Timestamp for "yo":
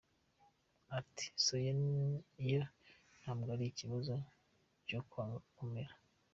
2.51-2.61